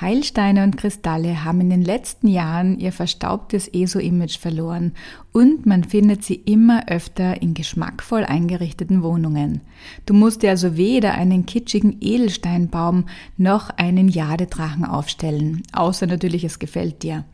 Heilsteine 0.00 0.62
und 0.62 0.76
Kristalle 0.76 1.44
haben 1.44 1.60
in 1.60 1.70
den 1.70 1.82
letzten 1.82 2.28
Jahren 2.28 2.78
ihr 2.78 2.92
verstaubtes 2.92 3.66
ESO-Image 3.66 4.38
verloren 4.38 4.92
und 5.32 5.66
man 5.66 5.82
findet 5.82 6.24
sie 6.24 6.36
immer 6.36 6.88
öfter 6.88 7.42
in 7.42 7.54
geschmackvoll 7.54 8.24
eingerichteten 8.24 9.02
Wohnungen. 9.02 9.60
Du 10.06 10.14
musst 10.14 10.42
dir 10.42 10.50
also 10.50 10.76
weder 10.76 11.14
einen 11.14 11.46
kitschigen 11.46 11.96
Edelsteinbaum 12.00 13.06
noch 13.36 13.70
einen 13.70 14.08
Jadedrachen 14.08 14.84
aufstellen, 14.84 15.64
außer 15.72 16.06
natürlich 16.06 16.44
es 16.44 16.60
gefällt 16.60 17.02
dir. 17.02 17.24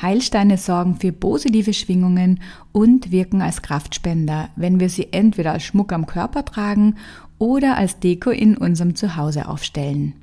Heilsteine 0.00 0.56
sorgen 0.56 0.96
für 0.96 1.12
positive 1.12 1.74
Schwingungen 1.74 2.40
und 2.72 3.10
wirken 3.10 3.42
als 3.42 3.60
Kraftspender, 3.60 4.48
wenn 4.56 4.80
wir 4.80 4.88
sie 4.88 5.12
entweder 5.12 5.52
als 5.52 5.64
Schmuck 5.64 5.92
am 5.92 6.06
Körper 6.06 6.44
tragen 6.44 6.94
oder 7.38 7.76
als 7.76 7.98
Deko 8.00 8.30
in 8.30 8.56
unserem 8.56 8.94
Zuhause 8.94 9.48
aufstellen. 9.48 10.14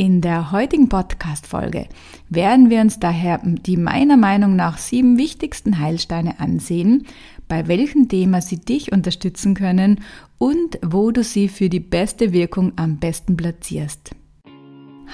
In 0.00 0.22
der 0.22 0.50
heutigen 0.50 0.88
Podcast-Folge 0.88 1.86
werden 2.30 2.70
wir 2.70 2.80
uns 2.80 3.00
daher 3.00 3.38
die 3.44 3.76
meiner 3.76 4.16
Meinung 4.16 4.56
nach 4.56 4.78
sieben 4.78 5.18
wichtigsten 5.18 5.78
Heilsteine 5.78 6.40
ansehen, 6.40 7.06
bei 7.48 7.68
welchem 7.68 8.08
Thema 8.08 8.40
sie 8.40 8.56
dich 8.56 8.92
unterstützen 8.92 9.52
können 9.52 10.00
und 10.38 10.78
wo 10.80 11.10
du 11.10 11.22
sie 11.22 11.48
für 11.48 11.68
die 11.68 11.80
beste 11.80 12.32
Wirkung 12.32 12.72
am 12.76 12.96
besten 12.96 13.36
platzierst. 13.36 14.12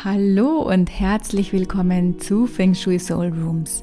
Hallo 0.04 0.62
und 0.62 0.88
herzlich 0.88 1.52
willkommen 1.52 2.20
zu 2.20 2.46
Feng 2.46 2.76
Shui 2.76 3.00
Soul 3.00 3.30
Rooms 3.30 3.82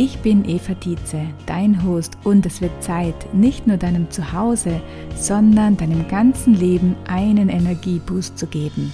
Ich 0.00 0.18
bin 0.18 0.48
Eva 0.48 0.74
Dietze, 0.74 1.22
dein 1.46 1.82
Host 1.82 2.18
und 2.22 2.46
es 2.46 2.60
wird 2.60 2.84
Zeit, 2.84 3.34
nicht 3.34 3.66
nur 3.66 3.78
deinem 3.78 4.08
Zuhause, 4.12 4.80
sondern 5.16 5.76
deinem 5.76 6.06
ganzen 6.06 6.54
Leben 6.54 6.94
einen 7.08 7.48
Energieboost 7.48 8.38
zu 8.38 8.46
geben. 8.46 8.92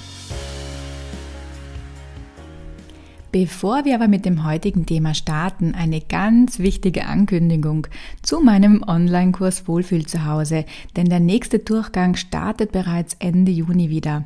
Bevor 3.33 3.85
wir 3.85 3.97
aber 3.97 4.09
mit 4.09 4.25
dem 4.25 4.47
heutigen 4.47 4.87
Thema 4.87 5.13
starten, 5.13 5.75
eine 5.75 6.01
ganz 6.01 6.59
wichtige 6.59 7.05
Ankündigung 7.05 7.87
zu 8.23 8.41
meinem 8.41 8.83
Online-Kurs 8.83 9.69
Wohlfühl 9.69 10.07
zu 10.07 10.25
Hause, 10.25 10.65
denn 10.97 11.11
der 11.11 11.21
nächste 11.21 11.59
Durchgang 11.59 12.17
startet 12.17 12.73
bereits 12.73 13.15
Ende 13.19 13.53
Juni 13.53 13.91
wieder. 13.91 14.25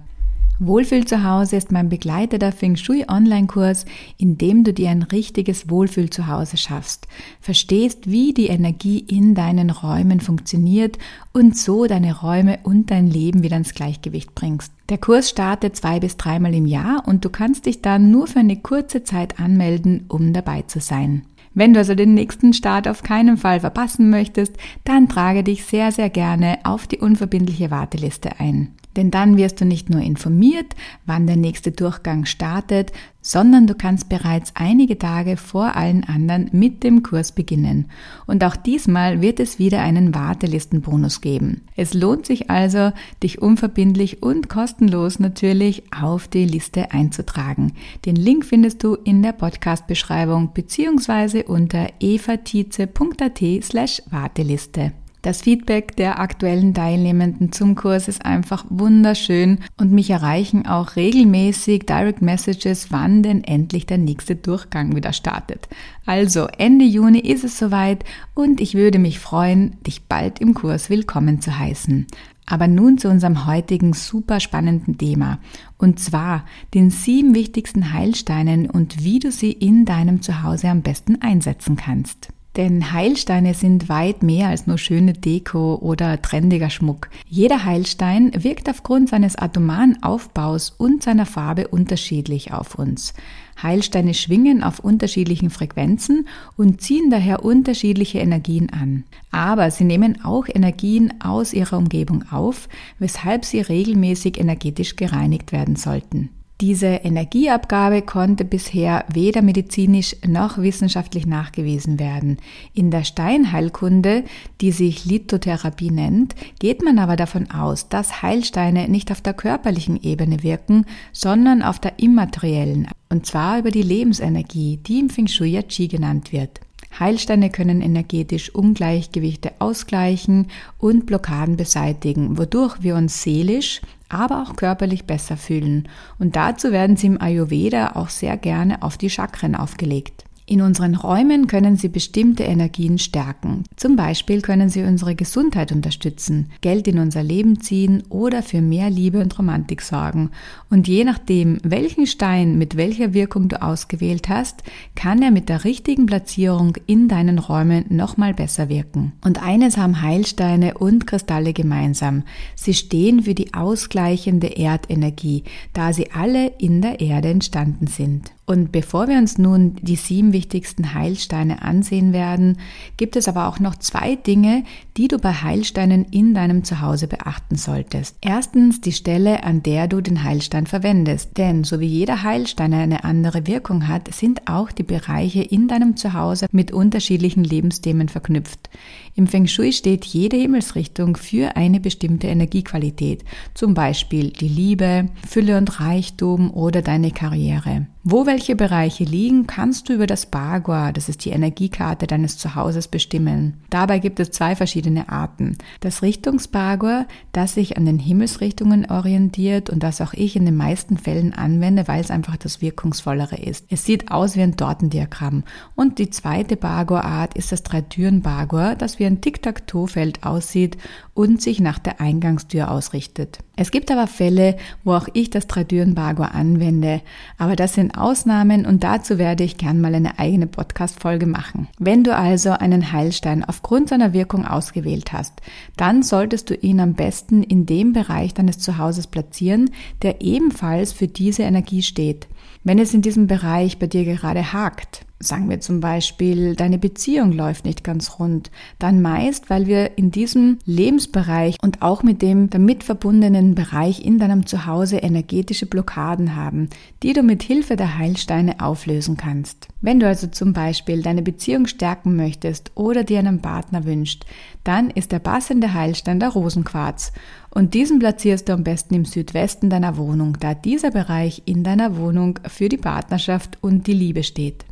Wohlfühl 0.60 1.04
zu 1.04 1.22
Hause 1.22 1.54
ist 1.54 1.70
mein 1.70 1.88
begleiteter 1.88 2.50
Feng 2.50 2.74
Shui 2.74 3.04
Online-Kurs, 3.08 3.84
in 4.16 4.38
dem 4.38 4.64
du 4.64 4.72
dir 4.72 4.90
ein 4.90 5.04
richtiges 5.04 5.70
Wohlfühl 5.70 6.10
zu 6.10 6.26
Hause 6.26 6.56
schaffst, 6.56 7.06
verstehst, 7.40 8.10
wie 8.10 8.34
die 8.34 8.48
Energie 8.48 8.98
in 8.98 9.36
deinen 9.36 9.70
Räumen 9.70 10.18
funktioniert 10.18 10.98
und 11.32 11.56
so 11.56 11.86
deine 11.86 12.18
Räume 12.20 12.58
und 12.64 12.90
dein 12.90 13.08
Leben 13.08 13.44
wieder 13.44 13.56
ins 13.56 13.72
Gleichgewicht 13.72 14.34
bringst. 14.34 14.72
Der 14.88 14.98
Kurs 14.98 15.30
startet 15.30 15.76
zwei 15.76 16.00
bis 16.00 16.16
dreimal 16.16 16.52
im 16.52 16.66
Jahr 16.66 17.04
und 17.06 17.24
du 17.24 17.30
kannst 17.30 17.66
dich 17.66 17.80
dann 17.80 18.10
nur 18.10 18.26
für 18.26 18.40
eine 18.40 18.56
kurze 18.56 19.04
Zeit 19.04 19.38
anmelden, 19.38 20.06
um 20.08 20.32
dabei 20.32 20.62
zu 20.62 20.80
sein. 20.80 21.22
Wenn 21.54 21.72
du 21.72 21.78
also 21.78 21.94
den 21.94 22.14
nächsten 22.14 22.52
Start 22.52 22.88
auf 22.88 23.02
keinen 23.04 23.36
Fall 23.36 23.60
verpassen 23.60 24.10
möchtest, 24.10 24.56
dann 24.84 25.08
trage 25.08 25.44
dich 25.44 25.64
sehr, 25.64 25.92
sehr 25.92 26.10
gerne 26.10 26.58
auf 26.64 26.88
die 26.88 26.98
unverbindliche 26.98 27.70
Warteliste 27.70 28.40
ein. 28.40 28.72
Denn 28.96 29.10
dann 29.10 29.36
wirst 29.36 29.60
du 29.60 29.64
nicht 29.64 29.90
nur 29.90 30.00
informiert, 30.00 30.74
wann 31.06 31.26
der 31.26 31.36
nächste 31.36 31.70
Durchgang 31.70 32.24
startet, 32.24 32.92
sondern 33.20 33.66
du 33.66 33.74
kannst 33.74 34.08
bereits 34.08 34.52
einige 34.54 34.98
Tage 34.98 35.36
vor 35.36 35.76
allen 35.76 36.04
anderen 36.04 36.48
mit 36.52 36.82
dem 36.82 37.02
Kurs 37.02 37.32
beginnen. 37.32 37.90
Und 38.26 38.42
auch 38.42 38.56
diesmal 38.56 39.20
wird 39.20 39.38
es 39.38 39.58
wieder 39.58 39.82
einen 39.82 40.14
Wartelistenbonus 40.14 41.20
geben. 41.20 41.62
Es 41.76 41.92
lohnt 41.94 42.26
sich 42.26 42.48
also, 42.48 42.92
dich 43.22 43.42
unverbindlich 43.42 44.22
und 44.22 44.48
kostenlos 44.48 45.18
natürlich 45.18 45.82
auf 45.92 46.26
die 46.26 46.46
Liste 46.46 46.92
einzutragen. 46.92 47.74
Den 48.06 48.16
Link 48.16 48.46
findest 48.46 48.82
du 48.82 48.94
in 48.94 49.22
der 49.22 49.32
Podcast-Beschreibung 49.32 50.54
beziehungsweise 50.54 51.44
unter 51.44 51.88
evatize.at 52.00 53.40
slash 53.62 54.02
Warteliste. 54.10 54.92
Das 55.28 55.42
Feedback 55.42 55.94
der 55.94 56.20
aktuellen 56.20 56.72
Teilnehmenden 56.72 57.52
zum 57.52 57.74
Kurs 57.74 58.08
ist 58.08 58.24
einfach 58.24 58.64
wunderschön 58.70 59.58
und 59.76 59.92
mich 59.92 60.08
erreichen 60.08 60.66
auch 60.66 60.96
regelmäßig 60.96 61.84
Direct 61.84 62.22
Messages, 62.22 62.90
wann 62.92 63.22
denn 63.22 63.44
endlich 63.44 63.84
der 63.84 63.98
nächste 63.98 64.36
Durchgang 64.36 64.96
wieder 64.96 65.12
startet. 65.12 65.68
Also 66.06 66.46
Ende 66.56 66.86
Juni 66.86 67.18
ist 67.18 67.44
es 67.44 67.58
soweit 67.58 68.06
und 68.32 68.62
ich 68.62 68.72
würde 68.72 68.98
mich 68.98 69.18
freuen, 69.18 69.76
dich 69.86 70.04
bald 70.04 70.38
im 70.38 70.54
Kurs 70.54 70.88
willkommen 70.88 71.42
zu 71.42 71.58
heißen. 71.58 72.06
Aber 72.46 72.66
nun 72.66 72.96
zu 72.96 73.10
unserem 73.10 73.44
heutigen 73.44 73.92
super 73.92 74.40
spannenden 74.40 74.96
Thema 74.96 75.40
und 75.76 76.00
zwar 76.00 76.46
den 76.72 76.88
sieben 76.88 77.34
wichtigsten 77.34 77.92
Heilsteinen 77.92 78.70
und 78.70 79.04
wie 79.04 79.18
du 79.18 79.30
sie 79.30 79.52
in 79.52 79.84
deinem 79.84 80.22
Zuhause 80.22 80.70
am 80.70 80.80
besten 80.80 81.20
einsetzen 81.20 81.76
kannst. 81.76 82.30
Denn 82.58 82.92
Heilsteine 82.92 83.54
sind 83.54 83.88
weit 83.88 84.24
mehr 84.24 84.48
als 84.48 84.66
nur 84.66 84.78
schöne 84.78 85.12
Deko 85.12 85.76
oder 85.76 86.20
trendiger 86.20 86.70
Schmuck. 86.70 87.08
Jeder 87.28 87.64
Heilstein 87.64 88.32
wirkt 88.34 88.68
aufgrund 88.68 89.10
seines 89.10 89.36
atomaren 89.36 90.02
Aufbaus 90.02 90.70
und 90.76 91.04
seiner 91.04 91.24
Farbe 91.24 91.68
unterschiedlich 91.68 92.52
auf 92.52 92.74
uns. 92.74 93.14
Heilsteine 93.62 94.12
schwingen 94.12 94.64
auf 94.64 94.80
unterschiedlichen 94.80 95.50
Frequenzen 95.50 96.26
und 96.56 96.80
ziehen 96.80 97.10
daher 97.10 97.44
unterschiedliche 97.44 98.18
Energien 98.18 98.70
an. 98.70 99.04
Aber 99.30 99.70
sie 99.70 99.84
nehmen 99.84 100.24
auch 100.24 100.48
Energien 100.52 101.14
aus 101.22 101.52
ihrer 101.52 101.78
Umgebung 101.78 102.24
auf, 102.32 102.68
weshalb 102.98 103.44
sie 103.44 103.60
regelmäßig 103.60 104.36
energetisch 104.36 104.96
gereinigt 104.96 105.52
werden 105.52 105.76
sollten. 105.76 106.30
Diese 106.60 106.86
Energieabgabe 106.86 108.02
konnte 108.02 108.44
bisher 108.44 109.04
weder 109.12 109.42
medizinisch 109.42 110.16
noch 110.26 110.58
wissenschaftlich 110.58 111.24
nachgewiesen 111.24 112.00
werden. 112.00 112.38
In 112.74 112.90
der 112.90 113.04
Steinheilkunde, 113.04 114.24
die 114.60 114.72
sich 114.72 115.04
Lithotherapie 115.04 115.92
nennt, 115.92 116.34
geht 116.58 116.82
man 116.82 116.98
aber 116.98 117.14
davon 117.14 117.48
aus, 117.52 117.88
dass 117.88 118.22
Heilsteine 118.22 118.88
nicht 118.88 119.12
auf 119.12 119.20
der 119.20 119.34
körperlichen 119.34 120.02
Ebene 120.02 120.42
wirken, 120.42 120.84
sondern 121.12 121.62
auf 121.62 121.78
der 121.78 122.00
immateriellen, 122.00 122.88
und 123.08 123.24
zwar 123.24 123.60
über 123.60 123.70
die 123.70 123.82
Lebensenergie, 123.82 124.78
die 124.78 124.98
im 124.98 125.10
Feng 125.10 125.28
Shui 125.28 125.62
Qi 125.62 125.86
genannt 125.86 126.32
wird. 126.32 126.60
Heilsteine 126.98 127.50
können 127.50 127.80
energetisch 127.80 128.54
Ungleichgewichte 128.54 129.52
ausgleichen 129.58 130.48
und 130.78 131.06
Blockaden 131.06 131.56
beseitigen, 131.56 132.38
wodurch 132.38 132.82
wir 132.82 132.96
uns 132.96 133.22
seelisch, 133.22 133.80
aber 134.08 134.42
auch 134.42 134.56
körperlich 134.56 135.04
besser 135.04 135.36
fühlen. 135.36 135.88
Und 136.18 136.36
dazu 136.36 136.72
werden 136.72 136.96
sie 136.96 137.08
im 137.08 137.20
Ayurveda 137.20 137.92
auch 137.94 138.08
sehr 138.08 138.36
gerne 138.36 138.82
auf 138.82 138.96
die 138.96 139.10
Chakren 139.10 139.54
aufgelegt. 139.54 140.24
In 140.50 140.62
unseren 140.62 140.94
Räumen 140.94 141.46
können 141.46 141.76
sie 141.76 141.88
bestimmte 141.88 142.42
Energien 142.42 142.96
stärken. 142.96 143.64
Zum 143.76 143.96
Beispiel 143.96 144.40
können 144.40 144.70
sie 144.70 144.82
unsere 144.82 145.14
Gesundheit 145.14 145.72
unterstützen, 145.72 146.48
Geld 146.62 146.88
in 146.88 146.98
unser 146.98 147.22
Leben 147.22 147.60
ziehen 147.60 148.02
oder 148.08 148.42
für 148.42 148.62
mehr 148.62 148.88
Liebe 148.88 149.20
und 149.20 149.38
Romantik 149.38 149.82
sorgen. 149.82 150.30
Und 150.70 150.88
je 150.88 151.04
nachdem, 151.04 151.58
welchen 151.64 152.06
Stein 152.06 152.56
mit 152.56 152.78
welcher 152.78 153.12
Wirkung 153.12 153.48
du 153.48 153.60
ausgewählt 153.60 154.30
hast, 154.30 154.62
kann 154.94 155.20
er 155.20 155.32
mit 155.32 155.50
der 155.50 155.64
richtigen 155.64 156.06
Platzierung 156.06 156.78
in 156.86 157.08
deinen 157.08 157.38
Räumen 157.38 157.84
nochmal 157.90 158.32
besser 158.32 158.70
wirken. 158.70 159.12
Und 159.22 159.42
eines 159.42 159.76
haben 159.76 160.00
Heilsteine 160.00 160.78
und 160.78 161.06
Kristalle 161.06 161.52
gemeinsam. 161.52 162.22
Sie 162.54 162.72
stehen 162.72 163.24
für 163.24 163.34
die 163.34 163.52
ausgleichende 163.52 164.46
Erdenergie, 164.46 165.44
da 165.74 165.92
sie 165.92 166.10
alle 166.10 166.54
in 166.58 166.80
der 166.80 167.00
Erde 167.00 167.28
entstanden 167.28 167.86
sind. 167.86 168.32
Und 168.48 168.72
bevor 168.72 169.08
wir 169.08 169.18
uns 169.18 169.36
nun 169.36 169.76
die 169.76 169.96
sieben 169.96 170.32
wichtigsten 170.32 170.94
Heilsteine 170.94 171.60
ansehen 171.60 172.14
werden, 172.14 172.56
gibt 172.96 173.14
es 173.14 173.28
aber 173.28 173.46
auch 173.46 173.60
noch 173.60 173.74
zwei 173.74 174.16
Dinge, 174.16 174.64
die 174.96 175.06
du 175.06 175.18
bei 175.18 175.34
Heilsteinen 175.34 176.06
in 176.06 176.32
deinem 176.32 176.64
Zuhause 176.64 177.08
beachten 177.08 177.56
solltest. 177.56 178.16
Erstens 178.22 178.80
die 178.80 178.92
Stelle, 178.92 179.44
an 179.44 179.62
der 179.62 179.86
du 179.86 180.00
den 180.00 180.24
Heilstein 180.24 180.66
verwendest. 180.66 181.36
Denn 181.36 181.62
so 181.62 181.78
wie 181.78 181.88
jeder 181.88 182.22
Heilstein 182.22 182.72
eine 182.72 183.04
andere 183.04 183.46
Wirkung 183.46 183.86
hat, 183.86 184.14
sind 184.14 184.48
auch 184.48 184.72
die 184.72 184.82
Bereiche 184.82 185.42
in 185.42 185.68
deinem 185.68 185.98
Zuhause 185.98 186.46
mit 186.50 186.72
unterschiedlichen 186.72 187.44
Lebensthemen 187.44 188.08
verknüpft. 188.08 188.70
Im 189.18 189.26
Feng 189.26 189.48
Shui 189.48 189.72
steht 189.72 190.04
jede 190.04 190.36
Himmelsrichtung 190.36 191.16
für 191.16 191.56
eine 191.56 191.80
bestimmte 191.80 192.28
Energiequalität, 192.28 193.24
zum 193.52 193.74
Beispiel 193.74 194.30
die 194.30 194.46
Liebe, 194.46 195.08
Fülle 195.26 195.58
und 195.58 195.80
Reichtum 195.80 196.52
oder 196.52 196.82
deine 196.82 197.10
Karriere. 197.10 197.88
Wo 198.10 198.26
welche 198.26 198.56
Bereiche 198.56 199.04
liegen, 199.04 199.46
kannst 199.46 199.88
du 199.88 199.92
über 199.92 200.06
das 200.06 200.26
Bagua, 200.26 200.92
das 200.92 201.10
ist 201.10 201.24
die 201.24 201.30
Energiekarte 201.30 202.06
deines 202.06 202.38
Zuhauses, 202.38 202.88
bestimmen. 202.88 203.58
Dabei 203.68 203.98
gibt 203.98 204.18
es 204.20 204.30
zwei 204.30 204.56
verschiedene 204.56 205.10
Arten. 205.10 205.58
Das 205.80 206.00
Richtungsbagua, 206.00 207.06
das 207.32 207.54
sich 207.54 207.76
an 207.76 207.84
den 207.84 207.98
Himmelsrichtungen 207.98 208.88
orientiert 208.88 209.68
und 209.68 209.82
das 209.82 210.00
auch 210.00 210.14
ich 210.14 210.36
in 210.36 210.46
den 210.46 210.56
meisten 210.56 210.96
Fällen 210.96 211.34
anwende, 211.34 211.86
weil 211.88 212.00
es 212.00 212.10
einfach 212.10 212.36
das 212.36 212.62
wirkungsvollere 212.62 213.36
ist. 213.36 213.66
Es 213.68 213.84
sieht 213.84 214.10
aus 214.10 214.36
wie 214.36 214.42
ein 214.42 214.56
Tortendiagramm. 214.56 215.42
Und 215.74 215.98
die 215.98 216.08
zweite 216.08 216.56
Bagua-Art 216.56 217.36
ist 217.36 217.52
das 217.52 217.62
Drei-Türen-Bagua, 217.64 218.76
das 218.76 218.98
wie 218.98 219.07
ein 219.08 219.20
Tic-Tac-Toe-Feld 219.20 220.22
aussieht 220.22 220.78
und 221.14 221.42
sich 221.42 221.58
nach 221.60 221.80
der 221.80 222.00
Eingangstür 222.00 222.70
ausrichtet. 222.70 223.40
Es 223.56 223.72
gibt 223.72 223.90
aber 223.90 224.06
Fälle, 224.06 224.56
wo 224.84 224.92
auch 224.92 225.08
ich 225.14 225.30
das 225.30 225.48
Drei-Türen-Bagua 225.48 226.26
anwende, 226.26 227.00
aber 227.38 227.56
das 227.56 227.74
sind 227.74 227.98
Ausnahmen 227.98 228.66
und 228.66 228.84
dazu 228.84 229.18
werde 229.18 229.42
ich 229.42 229.56
gern 229.56 229.80
mal 229.80 229.94
eine 229.96 230.20
eigene 230.20 230.46
Podcast-Folge 230.46 231.26
machen. 231.26 231.66
Wenn 231.80 232.04
du 232.04 232.14
also 232.14 232.50
einen 232.50 232.92
Heilstein 232.92 233.42
aufgrund 233.42 233.88
seiner 233.88 234.12
Wirkung 234.12 234.46
ausgewählt 234.46 235.12
hast, 235.12 235.40
dann 235.76 236.04
solltest 236.04 236.50
du 236.50 236.54
ihn 236.54 236.78
am 236.78 236.94
besten 236.94 237.42
in 237.42 237.66
dem 237.66 237.92
Bereich 237.92 238.34
deines 238.34 238.60
Zuhauses 238.60 239.08
platzieren, 239.08 239.70
der 240.02 240.20
ebenfalls 240.20 240.92
für 240.92 241.08
diese 241.08 241.42
Energie 241.42 241.82
steht. 241.82 242.28
Wenn 242.62 242.78
es 242.78 242.94
in 242.94 243.02
diesem 243.02 243.26
Bereich 243.26 243.78
bei 243.78 243.86
dir 243.86 244.04
gerade 244.04 244.52
hakt, 244.52 245.06
sagen 245.20 245.50
wir 245.50 245.60
zum 245.60 245.80
Beispiel, 245.80 246.54
deine 246.54 246.78
Beziehung 246.78 247.32
läuft 247.32 247.64
nicht 247.64 247.82
ganz 247.82 248.18
rund, 248.18 248.50
dann 248.78 249.02
meist, 249.02 249.50
weil 249.50 249.66
wir 249.66 249.98
in 249.98 250.10
diesem 250.10 250.58
Lebensbereich 250.64 251.56
und 251.60 251.82
auch 251.82 252.02
mit 252.02 252.22
dem 252.22 252.50
damit 252.50 252.84
verbundenen 252.84 253.54
Bereich 253.54 254.04
in 254.04 254.18
deinem 254.18 254.46
Zuhause 254.46 254.98
energetische 254.98 255.66
Blockaden 255.66 256.36
haben, 256.36 256.68
die 257.02 257.12
du 257.12 257.22
mit 257.22 257.42
Hilfe 257.42 257.74
der 257.74 257.98
Heilsteine 257.98 258.60
auflösen 258.60 259.16
kannst. 259.16 259.68
Wenn 259.80 259.98
du 259.98 260.06
also 260.06 260.28
zum 260.28 260.52
Beispiel 260.52 261.02
deine 261.02 261.22
Beziehung 261.22 261.66
stärken 261.66 262.14
möchtest 262.14 262.70
oder 262.76 263.02
dir 263.02 263.18
einen 263.18 263.42
Partner 263.42 263.84
wünscht, 263.84 264.24
dann 264.62 264.90
ist 264.90 265.10
der 265.10 265.18
passende 265.18 265.74
Heilstein 265.74 266.20
der 266.20 266.30
Rosenquarz. 266.30 267.12
Und 267.50 267.74
diesen 267.74 267.98
platzierst 267.98 268.48
du 268.48 268.52
am 268.52 268.62
besten 268.62 268.94
im 268.94 269.04
Südwesten 269.04 269.70
deiner 269.70 269.96
Wohnung, 269.96 270.36
da 270.38 270.54
dieser 270.54 270.90
Bereich 270.90 271.42
in 271.44 271.64
deiner 271.64 271.96
Wohnung 271.96 272.38
für 272.46 272.68
die 272.68 272.76
Partnerschaft 272.76 273.58
und 273.62 273.86
die 273.86 273.94
Liebe 273.94 274.22
steht. 274.22 274.67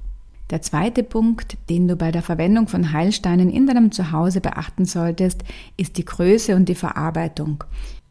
Der 0.51 0.63
zweite 0.63 1.03
Punkt, 1.03 1.57
den 1.69 1.89
du 1.89 1.97
bei 1.97 2.13
der 2.13 2.23
Verwendung 2.23 2.69
von 2.69 2.93
Heilsteinen 2.93 3.51
in 3.51 3.67
deinem 3.67 3.91
Zuhause 3.91 4.41
beachten 4.41 4.85
solltest, 4.85 5.43
ist 5.77 5.99
die 5.99 6.05
Größe 6.05 6.55
und 6.55 6.69
die 6.69 6.77
Verarbeitung. 6.77 7.65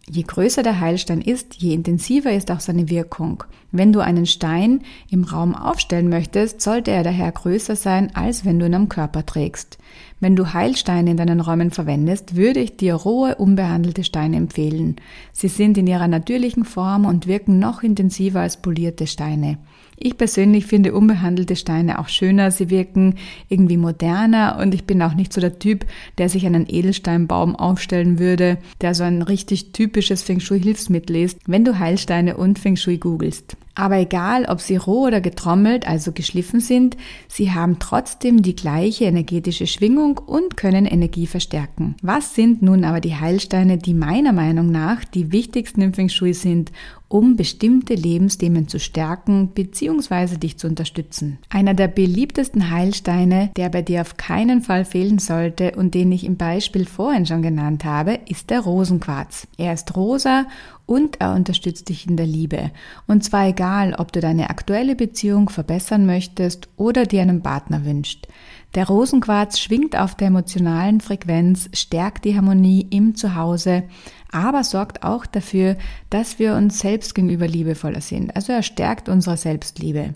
Je 0.08 0.22
größer 0.22 0.62
der 0.62 0.80
Heilstein 0.82 1.20
ist, 1.22 1.56
je 1.56 1.74
intensiver 1.74 2.32
ist 2.32 2.52
auch 2.52 2.60
seine 2.60 2.90
Wirkung. 2.90 3.44
Wenn 3.72 3.92
du 3.92 4.02
einen 4.02 4.28
Stein 4.28 4.82
im 5.10 5.24
Raum 5.24 5.56
aufstellen 5.56 6.10
möchtest, 6.10 6.62
sollte 6.62 6.92
er 6.92 7.04
daher 7.04 7.32
größer 7.32 7.76
sein, 7.76 8.16
als 8.16 8.46
wenn 8.46 8.60
du 8.60 8.68
ihn 8.68 8.76
am 8.76 8.88
Körper 8.88 9.26
trägst. 9.26 9.80
Wenn 10.20 10.36
du 10.36 10.54
Heilsteine 10.54 11.12
in 11.12 11.18
deinen 11.18 11.40
Räumen 11.40 11.72
verwendest, 11.72 12.36
würde 12.36 12.60
ich 12.60 12.78
dir 12.78 12.94
rohe, 12.94 13.36
unbehandelte 13.36 14.04
Steine 14.04 14.38
empfehlen. 14.38 14.98
Sie 15.34 15.48
sind 15.48 15.78
in 15.78 15.88
ihrer 15.88 16.08
natürlichen 16.08 16.66
Form 16.66 17.06
und 17.06 17.26
wirken 17.26 17.58
noch 17.58 17.82
intensiver 17.82 18.42
als 18.42 18.58
polierte 18.58 19.08
Steine. 19.08 19.58
Ich 19.98 20.18
persönlich 20.18 20.66
finde 20.66 20.94
unbehandelte 20.94 21.56
Steine 21.56 22.00
auch 22.00 22.10
schöner, 22.10 22.52
sie 22.52 22.70
wirken 22.70 23.16
irgendwie 23.48 23.78
moderner 23.78 24.58
und 24.62 24.74
ich 24.74 24.84
bin 24.84 25.02
auch 25.02 25.14
nicht 25.14 25.32
so 25.32 25.40
der 25.40 25.58
Typ, 25.58 25.86
der 26.18 26.28
sich 26.28 26.46
einen 26.46 26.66
Edelsteinbaum 26.68 27.56
aufstellen 27.56 28.20
würde, 28.20 28.58
der 28.82 28.94
so 28.94 29.04
ein 29.04 29.22
richtig 29.22 29.72
typisches 29.72 30.22
Feng 30.22 30.42
Shui 30.42 30.60
Hilfsmittel 30.60 31.16
ist, 31.16 31.40
wenn 31.46 31.64
du 31.64 31.80
Heilsteine 31.80 32.36
und 32.36 32.60
Feng 32.60 32.76
Shui 32.76 32.98
googelst. 32.98 33.56
Aber 33.76 33.98
egal, 33.98 34.46
ob 34.46 34.62
sie 34.62 34.78
roh 34.78 35.08
oder 35.08 35.22
getrommelt, 35.22 35.88
also 35.88 36.14
geschliffen 36.14 36.62
sind, 36.62 36.96
sie 37.28 37.52
haben 37.52 37.78
trotzdem 37.80 38.42
die 38.42 38.56
gleiche 38.56 39.06
energetische 39.06 39.68
Schwingung 39.68 40.18
und 40.18 40.56
können 40.56 40.86
Energie 40.86 41.28
verstärken. 41.28 41.96
Was 42.02 42.36
sind 42.36 42.62
nun 42.62 42.86
aber 42.86 43.02
die 43.02 43.16
Heilsteine, 43.16 43.78
die 43.78 43.94
meiner 43.94 44.32
Meinung 44.32 44.72
nach 44.72 45.04
die 45.04 45.32
wichtigsten 45.32 45.82
im 45.82 45.94
Feng 45.94 46.10
Shui 46.10 46.34
sind 46.34 46.72
um 47.08 47.36
bestimmte 47.36 47.94
Lebensthemen 47.94 48.68
zu 48.68 48.80
stärken 48.80 49.50
bzw. 49.50 50.38
dich 50.38 50.58
zu 50.58 50.68
unterstützen. 50.68 51.38
Einer 51.50 51.74
der 51.74 51.88
beliebtesten 51.88 52.72
Heilsteine, 52.72 53.52
der 53.56 53.70
bei 53.70 53.82
dir 53.82 54.02
auf 54.02 54.18
keinen 54.18 54.62
Fall 54.62 54.86
fehlen 54.86 55.20
sollte 55.20 55.72
und 55.78 55.94
den 55.94 56.12
ich 56.12 56.26
im 56.26 56.38
Beispiel 56.38 56.86
vorhin 56.86 57.26
schon 57.26 57.42
genannt 57.42 57.86
habe, 57.86 58.20
ist 58.28 58.50
der 58.50 58.62
Rosenquarz. 58.62 59.48
Er 59.58 59.74
ist 59.74 59.96
rosa 59.96 60.46
und 60.86 61.20
er 61.22 61.34
unterstützt 61.34 61.90
dich 61.90 62.08
in 62.08 62.18
der 62.18 62.26
Liebe. 62.26 62.72
Und 63.08 63.24
zwar 63.24 63.48
egal, 63.48 63.96
ob 63.98 64.12
du 64.12 64.20
deine 64.20 64.50
aktuelle 64.50 64.96
Beziehung 64.96 65.50
verbessern 65.50 66.06
möchtest 66.06 66.70
oder 66.78 67.06
dir 67.06 67.22
einen 67.22 67.42
Partner 67.42 67.86
wünscht. 67.86 68.28
Der 68.76 68.88
Rosenquarz 68.88 69.60
schwingt 69.60 69.98
auf 69.98 70.16
der 70.16 70.28
emotionalen 70.28 71.00
Frequenz, 71.02 71.70
stärkt 71.74 72.26
die 72.26 72.36
Harmonie 72.36 72.86
im 72.90 73.16
Zuhause, 73.16 73.84
aber 74.32 74.64
sorgt 74.64 75.04
auch 75.04 75.26
dafür, 75.26 75.78
dass 76.10 76.40
wir 76.40 76.56
uns 76.56 76.80
selbst 76.80 77.16
gegenüber 77.16 77.48
liebevoller 77.48 78.02
sind. 78.02 78.36
Also 78.36 78.52
er 78.52 78.64
stärkt 78.64 79.08
unsere 79.08 79.38
Selbstliebe. 79.38 80.14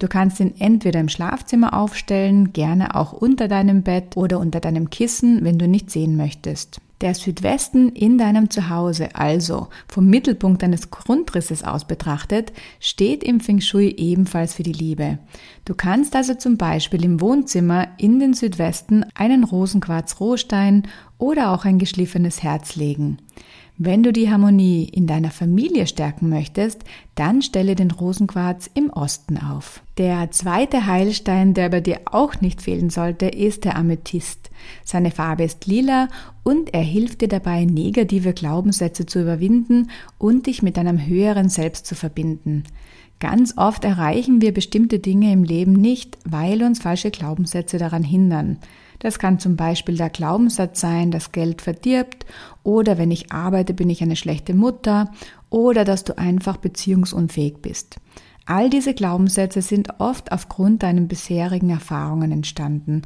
Du 0.00 0.08
kannst 0.08 0.40
ihn 0.40 0.54
entweder 0.58 0.98
im 0.98 1.08
Schlafzimmer 1.08 1.74
aufstellen, 1.74 2.52
gerne 2.52 2.96
auch 2.96 3.12
unter 3.12 3.46
deinem 3.46 3.82
Bett 3.82 4.16
oder 4.16 4.40
unter 4.40 4.58
deinem 4.58 4.90
Kissen, 4.90 5.44
wenn 5.44 5.60
du 5.60 5.68
nicht 5.68 5.92
sehen 5.92 6.16
möchtest. 6.16 6.80
Der 7.02 7.16
Südwesten 7.16 7.88
in 7.88 8.16
deinem 8.16 8.48
Zuhause, 8.48 9.16
also 9.16 9.66
vom 9.88 10.06
Mittelpunkt 10.06 10.62
deines 10.62 10.92
Grundrisses 10.92 11.64
aus 11.64 11.84
betrachtet, 11.84 12.52
steht 12.78 13.24
im 13.24 13.40
Feng 13.40 13.60
Shui 13.60 13.88
ebenfalls 13.88 14.54
für 14.54 14.62
die 14.62 14.72
Liebe. 14.72 15.18
Du 15.64 15.74
kannst 15.74 16.14
also 16.14 16.34
zum 16.34 16.56
Beispiel 16.56 17.04
im 17.04 17.20
Wohnzimmer 17.20 17.88
in 17.98 18.20
den 18.20 18.34
Südwesten 18.34 19.04
einen 19.16 19.42
Rosenquarz-Rohstein 19.42 20.86
oder 21.18 21.50
auch 21.50 21.64
ein 21.64 21.80
geschliffenes 21.80 22.44
Herz 22.44 22.76
legen. 22.76 23.18
Wenn 23.78 24.02
du 24.02 24.12
die 24.12 24.30
Harmonie 24.30 24.84
in 24.84 25.06
deiner 25.06 25.30
Familie 25.30 25.86
stärken 25.86 26.28
möchtest, 26.28 26.84
dann 27.14 27.40
stelle 27.40 27.74
den 27.74 27.90
Rosenquarz 27.90 28.70
im 28.74 28.90
Osten 28.90 29.38
auf. 29.38 29.82
Der 29.96 30.30
zweite 30.30 30.86
Heilstein, 30.86 31.54
der 31.54 31.70
bei 31.70 31.80
dir 31.80 32.00
auch 32.04 32.40
nicht 32.40 32.60
fehlen 32.60 32.90
sollte, 32.90 33.26
ist 33.26 33.64
der 33.64 33.76
Amethyst. 33.76 34.50
Seine 34.84 35.10
Farbe 35.10 35.44
ist 35.44 35.66
lila 35.66 36.08
und 36.42 36.74
er 36.74 36.82
hilft 36.82 37.22
dir 37.22 37.28
dabei, 37.28 37.64
negative 37.64 38.34
Glaubenssätze 38.34 39.06
zu 39.06 39.22
überwinden 39.22 39.90
und 40.18 40.46
dich 40.46 40.62
mit 40.62 40.76
deinem 40.76 41.06
höheren 41.06 41.48
Selbst 41.48 41.86
zu 41.86 41.94
verbinden. 41.94 42.64
Ganz 43.20 43.54
oft 43.56 43.84
erreichen 43.84 44.42
wir 44.42 44.52
bestimmte 44.52 44.98
Dinge 44.98 45.32
im 45.32 45.44
Leben 45.44 45.72
nicht, 45.72 46.18
weil 46.24 46.62
uns 46.62 46.80
falsche 46.80 47.10
Glaubenssätze 47.10 47.78
daran 47.78 48.04
hindern. 48.04 48.58
Das 49.02 49.18
kann 49.18 49.40
zum 49.40 49.56
Beispiel 49.56 49.96
der 49.96 50.10
Glaubenssatz 50.10 50.80
sein, 50.80 51.10
dass 51.10 51.32
Geld 51.32 51.60
verdirbt 51.60 52.24
oder 52.62 52.98
wenn 52.98 53.10
ich 53.10 53.32
arbeite, 53.32 53.74
bin 53.74 53.90
ich 53.90 54.00
eine 54.00 54.14
schlechte 54.14 54.54
Mutter 54.54 55.10
oder 55.50 55.84
dass 55.84 56.04
du 56.04 56.16
einfach 56.16 56.56
beziehungsunfähig 56.56 57.56
bist. 57.60 57.96
All 58.46 58.70
diese 58.70 58.94
Glaubenssätze 58.94 59.60
sind 59.60 59.98
oft 59.98 60.30
aufgrund 60.30 60.84
deinen 60.84 61.08
bisherigen 61.08 61.70
Erfahrungen 61.70 62.30
entstanden. 62.30 63.02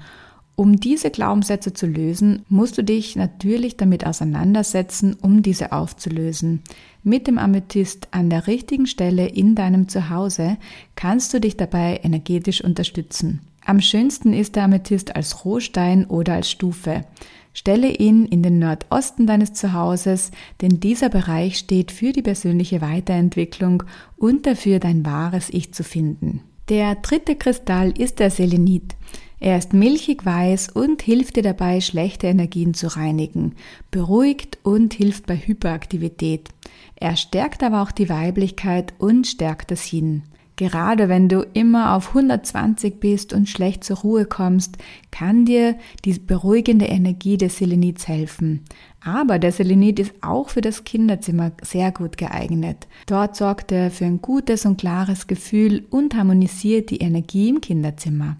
Um 0.54 0.76
diese 0.76 1.11
Glaubenssätze 1.11 1.73
zu 1.73 1.87
lösen, 1.87 2.44
musst 2.50 2.76
du 2.76 2.85
dich 2.85 3.16
natürlich 3.16 3.78
damit 3.78 4.06
auseinandersetzen, 4.06 5.14
um 5.14 5.40
diese 5.40 5.73
aufzulösen. 5.73 6.61
Mit 7.02 7.26
dem 7.26 7.38
Amethyst 7.38 8.09
an 8.11 8.28
der 8.28 8.47
richtigen 8.47 8.87
Stelle 8.87 9.28
in 9.28 9.54
deinem 9.54 9.88
Zuhause 9.88 10.59
kannst 10.94 11.32
du 11.32 11.40
dich 11.40 11.56
dabei 11.56 12.00
energetisch 12.02 12.62
unterstützen. 12.62 13.46
Am 13.66 13.80
schönsten 13.80 14.32
ist 14.32 14.54
der 14.54 14.62
Amethyst 14.62 15.16
als 15.16 15.44
Rohstein 15.44 16.06
oder 16.06 16.35
als 16.35 16.49
Stufe. 16.49 17.04
Stelle 17.52 17.88
ihn 17.88 18.25
in 18.25 18.40
den 18.40 18.61
Nordosten 18.61 19.26
deines 19.26 19.54
Zuhauses, 19.54 20.30
denn 20.61 20.78
dieser 20.78 21.08
Bereich 21.08 21.58
steht 21.58 21.90
für 21.90 22.12
die 22.12 22.23
persönliche 22.23 22.80
Weiterentwicklung 22.80 23.82
und 24.16 24.46
dafür 24.46 24.78
dein 24.78 25.04
wahres 25.04 25.50
Ich 25.50 25.75
zu 25.75 25.82
finden. 25.82 26.42
Der 26.68 26.94
dritte 26.94 27.35
Kristall 27.35 27.92
ist 27.99 28.20
der 28.20 28.30
Selenit. 28.30 28.94
Er 29.40 29.58
ist 29.58 29.73
milchig 29.73 30.25
weiß 30.25 30.68
und 30.68 31.02
hilft 31.02 31.35
dir 31.35 31.42
dabei, 31.42 31.80
schlechte 31.80 32.28
Energien 32.28 32.73
zu 32.73 32.87
reinigen, 32.96 33.56
beruhigt 33.90 34.58
und 34.62 34.94
hilft 34.94 35.26
bei 35.26 35.37
Hyperaktivität. 35.37 36.50
Er 36.94 37.16
stärkt 37.16 37.64
aber 37.64 37.82
auch 37.82 37.90
die 37.90 38.08
Weiblichkeit 38.08 38.94
und 38.99 39.26
stärkt 39.26 39.73
das 39.73 39.82
Hin. 39.82 40.23
Gerade 40.56 41.10
wenn 41.10 41.28
du 41.28 41.42
immer 41.52 41.94
auf 41.94 42.08
120 42.08 42.98
bist 42.98 43.34
und 43.34 43.46
schlecht 43.46 43.84
zur 43.84 43.98
Ruhe 43.98 44.25
kommst, 44.25 44.78
kann 45.10 45.44
dir 45.44 45.76
die 46.06 46.14
beruhigende 46.14 46.86
Energie 46.86 47.36
des 47.36 47.58
Selenits 47.58 48.08
helfen. 48.08 48.64
Aber 49.04 49.38
der 49.38 49.52
Selenit 49.52 49.98
ist 49.98 50.14
auch 50.22 50.48
für 50.48 50.62
das 50.62 50.84
Kinderzimmer 50.84 51.52
sehr 51.62 51.92
gut 51.92 52.16
geeignet. 52.16 52.88
Dort 53.06 53.36
sorgt 53.36 53.70
er 53.70 53.90
für 53.90 54.06
ein 54.06 54.22
gutes 54.22 54.64
und 54.64 54.80
klares 54.80 55.26
Gefühl 55.26 55.84
und 55.90 56.16
harmonisiert 56.16 56.88
die 56.88 56.98
Energie 56.98 57.50
im 57.50 57.60
Kinderzimmer. 57.60 58.38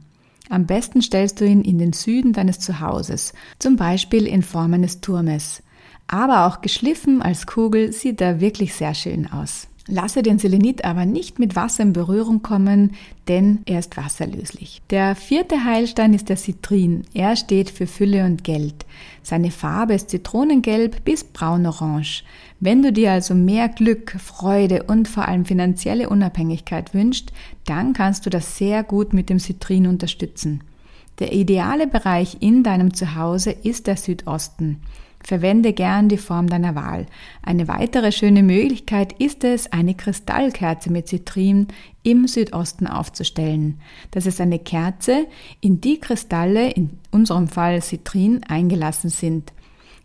Am 0.49 0.65
besten 0.65 1.03
stellst 1.03 1.41
du 1.41 1.45
ihn 1.45 1.63
in 1.63 1.79
den 1.79 1.93
Süden 1.93 2.33
deines 2.33 2.61
Zuhauses, 2.61 3.35
zum 3.59 3.77
Beispiel 3.77 4.27
in 4.27 4.43
Form 4.43 4.73
eines 4.73 5.03
Turmes. 5.03 5.63
Aber 6.07 6.47
auch 6.47 6.63
geschliffen 6.63 7.21
als 7.21 7.47
Kugel 7.47 7.93
sieht 7.93 8.21
er 8.21 8.41
wirklich 8.41 8.73
sehr 8.75 8.95
schön 8.95 9.31
aus. 9.31 9.69
Lasse 9.89 10.23
den 10.23 10.41
Selenit 10.41 10.85
aber 10.85 11.07
nicht 11.07 11.39
mit 11.39 11.55
Wasser 11.55 11.85
in 11.85 11.93
Berührung 11.93 12.43
kommen, 12.43 12.95
denn 13.29 13.61
er 13.67 13.79
ist 13.79 13.97
wasserlöslich. 13.97 14.83
Der 14.91 15.15
vierte 15.15 15.65
Heilstein 15.65 16.13
ist 16.13 16.29
der 16.29 16.37
Citrin. 16.37 17.05
Er 17.15 17.37
steht 17.37 17.71
für 17.71 17.87
Fülle 17.87 18.25
und 18.25 18.43
Geld. 18.43 18.85
Seine 19.23 19.53
Farbe 19.53 19.95
ist 19.95 20.11
zitronengelb 20.11 21.05
bis 21.05 21.23
braunorange. 21.23 22.25
Wenn 22.59 22.83
du 22.83 22.93
dir 22.93 23.13
also 23.13 23.35
mehr 23.35 23.69
Glück, 23.69 24.17
Freude 24.19 24.83
und 24.85 25.07
vor 25.07 25.29
allem 25.29 25.45
finanzielle 25.45 26.09
Unabhängigkeit 26.09 26.93
wünschst, 26.93 27.33
dann 27.65 27.93
kannst 27.93 28.27
du 28.27 28.31
das 28.31 28.57
sehr 28.57 28.83
gut 28.83 29.13
mit 29.13 29.31
dem 29.31 29.39
Citrin 29.39 29.87
unterstützen. 29.87 30.63
Der 31.21 31.33
ideale 31.33 31.87
Bereich 31.87 32.39
in 32.41 32.63
deinem 32.63 32.93
Zuhause 32.93 33.51
ist 33.51 33.87
der 33.87 33.97
Südosten. 33.97 34.81
Verwende 35.27 35.73
gern 35.73 36.09
die 36.09 36.19
Form 36.19 36.47
deiner 36.47 36.77
Wahl. 36.77 37.07
Eine 37.43 37.67
weitere 37.67 38.13
schöne 38.13 38.45
Möglichkeit 38.45 39.13
ist 39.15 39.43
es, 39.43 39.73
eine 39.73 39.97
Kristallkerze 39.97 40.89
mit 40.93 41.09
Zitrin 41.09 41.67
im 42.05 42.29
Südosten 42.29 42.87
aufzustellen. 42.87 43.81
Das 44.13 44.27
ist 44.27 44.41
eine 44.41 44.61
Kerze, 44.61 45.27
in 45.61 45.81
die 45.81 45.99
Kristalle, 45.99 46.71
in 46.71 46.91
unserem 47.11 47.49
Fall 47.49 47.83
Zitrin, 47.83 48.43
eingelassen 48.47 49.11
sind. 49.11 49.53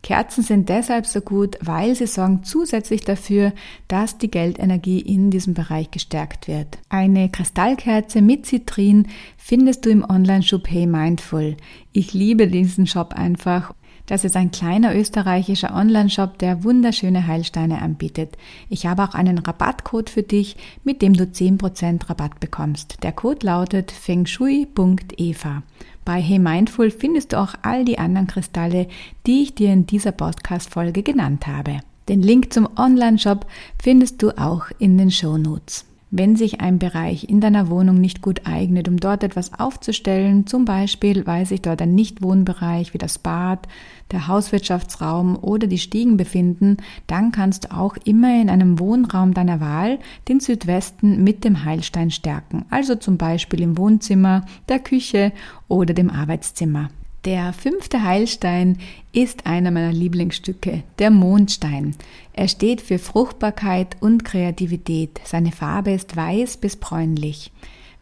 Kerzen 0.02 0.44
sind 0.44 0.70
deshalb 0.70 1.06
so 1.06 1.22
gut, 1.22 1.56
weil 1.62 1.94
sie 1.94 2.08
sorgen 2.08 2.44
zusätzlich 2.44 3.02
dafür, 3.02 3.54
dass 3.88 4.18
die 4.18 4.32
Geldenergie 4.32 5.02
in 5.02 5.30
diesem 5.30 5.54
Bereich 5.54 5.92
gestärkt 5.92 6.48
wird. 6.48 6.80
Eine 6.90 7.30
Kristallkerze 7.30 8.24
mit 8.24 8.48
Zitrin 8.48 9.08
findest 9.38 9.86
du 9.86 9.92
im 9.92 10.04
Online-Shop 10.04 10.68
Hey 10.68 10.88
Mindful. 10.88 11.58
Ich 11.92 12.16
liebe 12.16 12.48
diesen 12.48 12.88
Shop 12.88 13.14
einfach 13.14 13.76
das 14.06 14.24
ist 14.24 14.36
ein 14.36 14.52
kleiner 14.52 14.96
österreichischer 14.96 15.74
Online-Shop, 15.76 16.38
der 16.38 16.64
wunderschöne 16.64 17.28
Heilsteine 17.28 17.82
anbietet. 17.82 18.38
Ich 18.70 18.86
habe 18.86 19.04
auch 19.04 19.14
einen 19.14 19.38
Rabattcode 19.38 20.10
für 20.10 20.24
dich, 20.24 20.58
mit 20.84 21.02
dem 21.02 21.14
du 21.14 21.24
10% 21.24 22.10
Rabatt 22.10 22.40
bekommst. 22.40 22.98
Der 23.04 23.12
Code 23.12 23.46
lautet 23.46 23.92
fengshui.eva. 23.92 25.64
Bei 26.04 26.22
Hey 26.22 26.40
Mindful 26.40 26.92
findest 26.92 27.34
du 27.34 27.40
auch 27.40 27.54
all 27.62 27.86
die 27.86 28.00
anderen 28.00 28.28
Kristalle, 28.28 28.88
die 29.28 29.44
ich 29.44 29.56
dir 29.56 29.72
in 29.72 29.86
dieser 29.86 30.12
Podcast-Folge 30.12 31.04
genannt 31.04 31.48
habe. 31.48 31.80
Den 32.10 32.22
Link 32.22 32.52
zum 32.52 32.68
Online-Shop 32.78 33.46
findest 33.82 34.22
du 34.22 34.38
auch 34.38 34.66
in 34.80 34.98
den 34.98 35.12
Show 35.12 35.38
Notes. 35.38 35.86
Wenn 36.14 36.36
sich 36.36 36.60
ein 36.60 36.78
Bereich 36.78 37.30
in 37.30 37.40
deiner 37.40 37.70
Wohnung 37.70 37.96
nicht 37.96 38.22
gut 38.22 38.42
eignet, 38.44 38.90
um 38.90 38.98
dort 38.98 39.24
etwas 39.24 39.58
aufzustellen, 39.58 40.46
zum 40.46 40.66
Beispiel 40.66 41.26
weil 41.26 41.46
sich 41.46 41.62
dort 41.62 41.82
ein 41.82 41.96
Nichtwohnbereich 41.96 42.94
wie 42.94 42.98
das 42.98 43.18
Bad, 43.18 43.66
der 44.12 44.28
Hauswirtschaftsraum 44.28 45.38
oder 45.42 45.68
die 45.68 45.78
Stiegen 45.78 46.18
befinden, 46.18 46.76
dann 47.08 47.32
kannst 47.32 47.64
du 47.64 47.72
auch 47.72 47.96
immer 48.04 48.42
in 48.42 48.50
einem 48.50 48.78
Wohnraum 48.78 49.34
deiner 49.34 49.62
Wahl 49.62 50.00
den 50.28 50.42
Südwesten 50.42 51.24
mit 51.24 51.46
dem 51.46 51.64
Heilstein 51.64 52.12
stärken, 52.12 52.66
also 52.70 52.96
zum 52.96 53.18
Beispiel 53.18 53.62
im 53.62 53.78
Wohnzimmer, 53.78 54.46
der 54.68 54.80
Küche 54.80 55.32
oder 55.70 55.94
dem 55.94 56.10
Arbeitszimmer. 56.10 56.90
Der 57.24 57.54
fünfte 57.54 58.02
Heilstein 58.04 58.80
ist 59.14 59.46
einer 59.46 59.70
meiner 59.70 59.92
Lieblingsstücke, 59.94 60.82
der 60.98 61.12
Mondstein. 61.12 61.96
Er 62.34 62.48
steht 62.48 62.82
für 62.82 62.98
Fruchtbarkeit 62.98 63.96
und 64.00 64.26
Kreativität. 64.26 65.22
Seine 65.24 65.52
Farbe 65.52 65.92
ist 65.92 66.16
weiß 66.16 66.58
bis 66.58 66.78
bräunlich. 66.78 67.52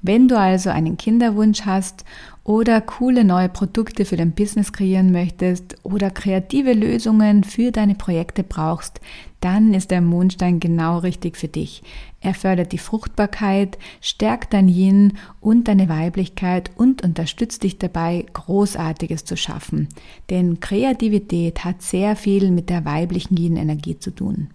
Wenn 0.02 0.30
du 0.30 0.40
also 0.40 0.70
einen 0.70 0.96
Kinderwunsch 0.96 1.66
hast 1.66 2.06
oder 2.50 2.82
coole 2.82 3.24
neue 3.24 3.48
Produkte 3.48 4.06
für 4.06 4.18
dein 4.18 4.32
Business 4.32 4.74
kreieren 4.74 5.12
möchtest 5.12 5.76
oder 5.84 6.10
kreative 6.10 6.74
Lösungen 6.74 7.44
für 7.44 7.72
deine 7.72 7.94
Projekte 7.94 8.42
brauchst, 8.42 9.02
dann 9.40 9.76
ist 9.76 9.92
der 9.92 10.02
Mondstein 10.02 10.60
genau 10.60 10.98
richtig 10.98 11.38
für 11.38 11.48
dich. 11.48 11.84
Er 12.22 12.34
fördert 12.34 12.72
die 12.72 12.80
Fruchtbarkeit, 12.80 13.78
stärkt 14.02 14.56
dein 14.56 14.68
Yin 14.68 15.14
und 15.40 15.68
deine 15.68 15.90
Weiblichkeit 15.90 16.72
und 16.76 17.04
unterstützt 17.04 17.62
dich 17.62 17.78
dabei, 17.78 18.26
Großartiges 18.34 19.26
zu 19.26 19.38
schaffen. 19.38 19.88
Denn 20.32 20.60
Kreativität 20.60 21.64
hat 21.64 21.84
sehr 21.84 22.16
viel 22.16 22.50
mit 22.50 22.72
der 22.72 22.84
weiblichen 22.84 23.38
Yin-Energie 23.38 24.00
zu 24.00 24.10
tun. 24.10 24.48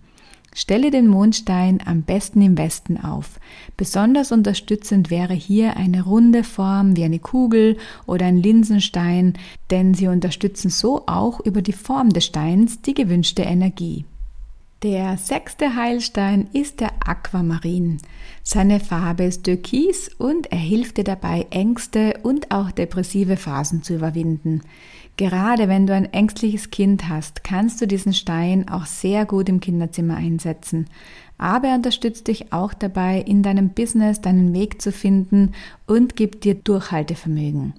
Stelle 0.54 0.90
den 0.92 1.08
Mondstein 1.08 1.80
am 1.84 2.02
besten 2.02 2.40
im 2.40 2.56
Westen 2.56 2.96
auf. 2.96 3.40
Besonders 3.76 4.30
unterstützend 4.30 5.10
wäre 5.10 5.34
hier 5.34 5.76
eine 5.76 6.04
runde 6.04 6.44
Form 6.44 6.96
wie 6.96 7.04
eine 7.04 7.18
Kugel 7.18 7.76
oder 8.06 8.26
ein 8.26 8.36
Linsenstein, 8.36 9.34
denn 9.70 9.94
sie 9.94 10.06
unterstützen 10.06 10.70
so 10.70 11.02
auch 11.06 11.40
über 11.40 11.60
die 11.60 11.72
Form 11.72 12.10
des 12.10 12.24
Steins 12.24 12.80
die 12.80 12.94
gewünschte 12.94 13.42
Energie. 13.42 14.04
Der 14.84 15.16
sechste 15.16 15.76
Heilstein 15.76 16.48
ist 16.52 16.80
der 16.80 16.92
Aquamarin. 17.06 17.96
Seine 18.42 18.80
Farbe 18.80 19.24
ist 19.24 19.44
türkis 19.44 20.10
und 20.18 20.52
er 20.52 20.58
hilft 20.58 20.98
dir 20.98 21.04
dabei, 21.04 21.46
Ängste 21.48 22.20
und 22.22 22.50
auch 22.50 22.70
depressive 22.70 23.38
Phasen 23.38 23.82
zu 23.82 23.94
überwinden. 23.94 24.60
Gerade 25.16 25.68
wenn 25.68 25.86
du 25.86 25.94
ein 25.94 26.12
ängstliches 26.12 26.70
Kind 26.70 27.08
hast, 27.08 27.44
kannst 27.44 27.80
du 27.80 27.86
diesen 27.86 28.12
Stein 28.12 28.68
auch 28.68 28.86
sehr 28.86 29.26
gut 29.26 29.48
im 29.48 29.60
Kinderzimmer 29.60 30.16
einsetzen. 30.16 30.86
Aber 31.38 31.68
er 31.68 31.76
unterstützt 31.76 32.26
dich 32.26 32.52
auch 32.52 32.74
dabei, 32.74 33.20
in 33.20 33.42
deinem 33.42 33.70
Business 33.70 34.20
deinen 34.20 34.52
Weg 34.54 34.82
zu 34.82 34.90
finden 34.90 35.52
und 35.86 36.16
gibt 36.16 36.44
dir 36.44 36.56
Durchhaltevermögen. 36.56 37.74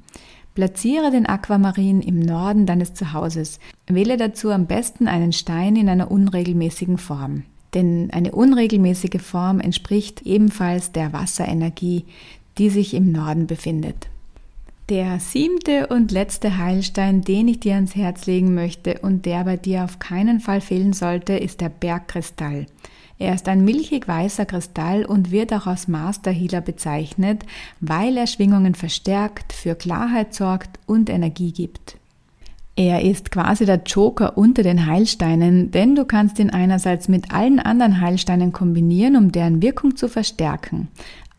Platziere 0.54 1.12
den 1.12 1.26
Aquamarin 1.26 2.02
im 2.02 2.20
Norden 2.20 2.66
deines 2.66 2.94
Zuhauses. 2.94 3.60
Wähle 3.88 4.16
dazu 4.16 4.52
am 4.52 4.68
besten 4.68 5.10
einen 5.10 5.34
Stein 5.34 5.76
in 5.76 5.90
einer 5.90 6.10
unregelmäßigen 6.12 6.98
Form. 6.98 7.44
Denn 7.74 8.10
eine 8.14 8.32
unregelmäßige 8.32 9.22
Form 9.22 9.60
entspricht 9.60 10.22
ebenfalls 10.22 10.94
der 10.94 11.12
Wasserenergie, 11.12 12.06
die 12.58 12.70
sich 12.70 12.94
im 12.94 13.12
Norden 13.12 13.48
befindet. 13.48 14.08
Der 14.90 15.20
siebte 15.20 15.88
und 15.88 16.12
letzte 16.12 16.60
Heilstein, 16.60 17.22
den 17.22 17.48
ich 17.48 17.60
dir 17.60 17.74
ans 17.74 17.96
Herz 17.96 18.28
legen 18.28 18.54
möchte 18.54 19.00
und 19.02 19.26
der 19.26 19.44
bei 19.44 19.58
dir 19.58 19.84
auf 19.84 19.98
keinen 19.98 20.40
Fall 20.40 20.62
fehlen 20.62 20.94
sollte, 20.94 21.34
ist 21.34 21.60
der 21.60 21.70
Bergkristall. 21.70 22.68
Er 23.18 23.34
ist 23.34 23.48
ein 23.48 23.66
milchig 23.66 24.08
weißer 24.08 24.46
Kristall 24.46 25.04
und 25.04 25.32
wird 25.32 25.52
auch 25.54 25.66
als 25.66 25.88
Master 25.88 26.30
Healer 26.30 26.62
bezeichnet, 26.62 27.46
weil 27.80 28.16
er 28.16 28.28
Schwingungen 28.28 28.76
verstärkt, 28.76 29.54
für 29.54 29.74
Klarheit 29.74 30.36
sorgt 30.36 30.78
und 30.86 31.10
Energie 31.10 31.52
gibt. 31.52 31.98
Er 32.76 33.02
ist 33.02 33.32
quasi 33.32 33.66
der 33.66 33.82
Joker 33.86 34.38
unter 34.38 34.62
den 34.62 34.86
Heilsteinen, 34.86 35.72
denn 35.72 35.96
du 35.96 36.06
kannst 36.06 36.38
ihn 36.40 36.50
einerseits 36.50 37.08
mit 37.08 37.34
allen 37.34 37.60
anderen 37.60 38.02
Heilsteinen 38.02 38.52
kombinieren, 38.52 39.16
um 39.16 39.32
deren 39.32 39.62
Wirkung 39.62 39.96
zu 39.96 40.10
verstärken. 40.10 40.90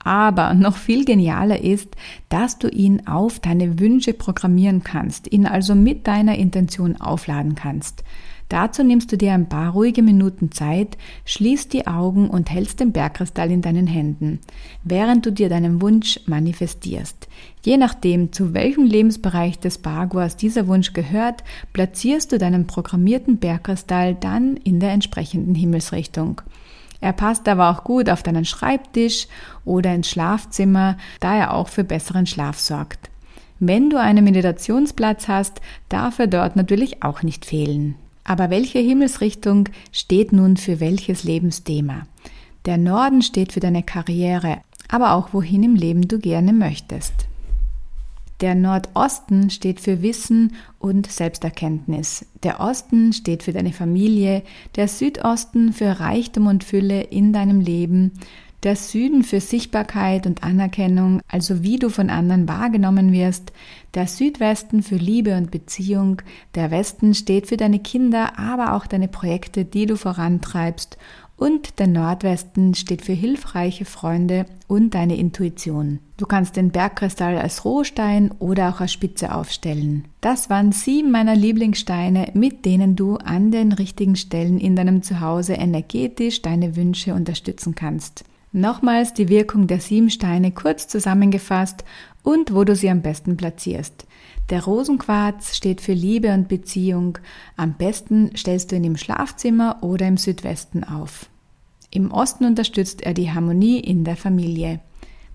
Aber 0.07 0.55
noch 0.55 0.77
viel 0.77 1.05
genialer 1.05 1.61
ist, 1.65 1.97
dass 2.29 2.61
du 2.61 2.69
ihn 2.69 3.09
auf 3.09 3.41
deine 3.41 3.81
Wünsche 3.81 4.13
programmieren 4.13 4.85
kannst, 4.85 5.33
ihn 5.33 5.47
also 5.47 5.75
mit 5.75 6.07
deiner 6.07 6.37
Intention 6.39 7.01
aufladen 7.01 7.57
kannst. 7.57 8.05
Dazu 8.49 8.85
nimmst 8.85 9.11
du 9.11 9.19
dir 9.19 9.33
ein 9.33 9.49
paar 9.49 9.73
ruhige 9.73 10.05
Minuten 10.05 10.53
Zeit, 10.53 10.97
schließt 11.25 11.73
die 11.73 11.89
Augen 11.89 12.31
und 12.31 12.53
hältst 12.53 12.79
den 12.79 12.93
Bergkristall 12.93 13.51
in 13.51 13.63
deinen 13.63 13.89
Händen, 13.89 14.39
während 14.85 15.27
du 15.27 15.33
dir 15.33 15.49
deinen 15.49 15.83
Wunsch 15.83 16.21
manifestierst. 16.27 17.27
Je 17.65 17.77
nachdem, 17.77 18.31
zu 18.31 18.55
welchem 18.55 18.85
Lebensbereich 18.85 19.59
des 19.59 19.79
Baguas 19.79 20.37
dieser 20.37 20.69
Wunsch 20.69 20.93
gehört, 20.93 21.43
platzierst 21.73 22.31
du 22.31 22.39
deinen 22.39 22.69
programmierten 22.69 23.39
Bergkristall 23.39 24.15
dann 24.15 24.57
in 24.57 24.79
der 24.79 24.93
entsprechenden 24.93 25.57
Himmelsrichtung. 25.57 26.43
Er 27.01 27.13
passt 27.13 27.49
aber 27.49 27.71
auch 27.71 27.85
gut 27.85 28.09
auf 28.09 28.23
deinen 28.23 28.45
Schreibtisch 28.45 29.27
oder 29.65 29.95
ins 29.95 30.09
Schlafzimmer, 30.09 30.97
da 31.21 31.35
er 31.35 31.55
auch 31.55 31.69
für 31.69 31.85
besseren 31.85 32.27
Schlaf 32.27 32.59
sorgt. 32.59 33.11
Wenn 33.59 33.89
du 33.91 33.99
einen 33.99 34.25
Meditationsplatz 34.25 35.29
hast, 35.29 35.61
darf 35.89 36.19
er 36.19 36.27
dort 36.27 36.57
natürlich 36.57 37.03
auch 37.03 37.23
nicht 37.23 37.47
fehlen. 37.47 37.95
Aber 38.25 38.51
welche 38.51 38.81
Himmelsrichtung 38.81 39.69
steht 39.93 40.33
nun 40.33 40.57
für 40.57 40.81
welches 40.81 41.25
Lebensthema? 41.25 42.07
Der 42.67 42.77
Norden 42.77 43.23
steht 43.23 43.53
für 43.53 43.61
deine 43.61 43.83
Karriere, 43.83 44.59
aber 44.89 45.13
auch 45.13 45.33
wohin 45.33 45.63
im 45.63 45.77
Leben 45.77 46.09
du 46.09 46.19
gerne 46.19 46.53
möchtest. 46.53 47.27
Der 48.41 48.55
Nordosten 48.55 49.49
steht 49.49 49.81
für 49.81 50.03
Wissen 50.03 50.55
und 50.79 51.11
Selbsterkenntnis. 51.11 52.27
Der 52.43 52.61
Osten 52.61 53.15
steht 53.15 53.43
für 53.43 53.53
deine 53.53 53.73
Familie, 53.73 54.43
der 54.77 54.89
Südosten 54.89 55.73
für 55.73 56.01
Reichtum 56.01 56.47
und 56.47 56.63
Fülle 56.63 57.03
in 57.03 57.33
deinem 57.33 57.61
Leben, 57.61 58.13
der 58.63 58.77
Süden 58.77 59.23
für 59.23 59.41
Sichtbarkeit 59.41 60.27
und 60.27 60.43
Anerkennung, 60.43 61.21
also 61.29 61.63
wie 61.63 61.79
du 61.79 61.89
von 61.89 62.11
anderen 62.11 62.49
wahrgenommen 62.49 63.13
wirst, 63.13 63.53
der 63.95 64.07
Südwesten 64.07 64.83
für 64.83 64.97
Liebe 64.97 65.37
und 65.37 65.51
Beziehung, 65.51 66.21
der 66.55 66.71
Westen 66.71 67.15
steht 67.15 67.47
für 67.47 67.57
deine 67.57 67.79
Kinder, 67.79 68.39
aber 68.39 68.75
auch 68.75 68.87
deine 68.87 69.09
Projekte, 69.09 69.65
die 69.65 69.87
du 69.87 69.97
vorantreibst 69.97 70.99
und 71.37 71.79
der 71.79 71.87
Nordwesten 71.87 72.75
steht 72.75 73.03
für 73.03 73.13
hilfreiche 73.13 73.85
Freunde 73.85 74.47
und 74.69 74.95
deine 74.95 75.17
Intuition. 75.17 76.01
Du 76.17 76.27
kannst 76.27 76.57
den 76.57 76.71
Bergkristall 76.71 77.37
als 77.37 77.65
Rohstein 77.65 78.31
oder 78.39 78.71
auch 78.71 78.81
als 78.81 78.93
Spitze 78.93 79.35
aufstellen. 79.35 80.07
Das 80.21 80.49
waren 80.49 80.73
sieben 80.73 81.11
meiner 81.11 81.37
Lieblingssteine, 81.37 82.31
mit 82.35 82.65
denen 82.65 82.97
du 82.97 83.17
an 83.17 83.51
den 83.51 83.73
richtigen 83.73 84.17
Stellen 84.17 84.59
in 84.59 84.77
deinem 84.77 85.03
Zuhause 85.03 85.55
energetisch 85.55 86.41
deine 86.41 86.75
Wünsche 86.75 87.15
unterstützen 87.15 87.75
kannst. 87.75 88.25
Nochmals 88.57 89.13
die 89.13 89.29
Wirkung 89.29 89.67
der 89.67 89.81
sieben 89.81 90.09
Steine 90.09 90.51
kurz 90.51 90.89
zusammengefasst 90.89 91.85
und 92.23 92.55
wo 92.55 92.65
du 92.65 92.75
sie 92.75 92.89
am 92.89 93.03
besten 93.03 93.37
platzierst. 93.37 94.07
Der 94.49 94.65
Rosenquarz 94.65 95.55
steht 95.55 95.83
für 95.83 95.93
Liebe 95.93 96.33
und 96.33 96.49
Beziehung. 96.49 97.19
Am 97.59 97.75
besten 97.75 98.31
stellst 98.35 98.73
du 98.73 98.77
ihn 98.77 98.85
im 98.85 98.97
Schlafzimmer 98.97 99.83
oder 99.83 100.09
im 100.09 100.17
Südwesten 100.17 100.85
auf. 100.85 101.29
Im 101.91 102.11
Osten 102.11 102.47
unterstützt 102.47 103.03
er 103.03 103.13
die 103.13 103.31
Harmonie 103.31 103.79
in 103.79 104.05
der 104.05 104.17
Familie. 104.17 104.81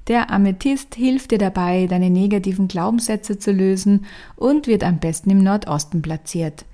Der 0.08 0.32
Amethyst 0.32 0.96
hilft 0.96 1.30
dir 1.30 1.38
dabei, 1.38 1.86
deine 1.86 2.10
negativen 2.10 2.68
Glaubenssätze 2.68 3.38
zu 3.38 3.51
lösen 3.51 4.06
und 4.36 4.66
wird 4.66 4.84
am 4.84 4.98
besten 4.98 5.30
im 5.30 5.44
Nordosten 5.44 6.01
platziert. 6.01 6.66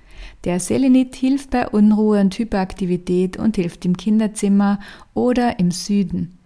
Der 0.46 0.62
Selenit 0.62 1.14
hilft 1.18 1.50
bei 1.50 1.68
Unruhe 1.68 2.22
und 2.22 2.40
Hyperaktivität 2.40 3.36
und 3.36 3.58
hilft 3.58 3.84
im 3.84 3.98
Kinderzimmer 3.98 4.80
oder 5.14 5.60
im 5.60 5.72
Süden. 5.72 6.37